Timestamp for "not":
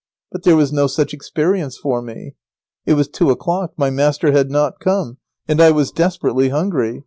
4.49-4.79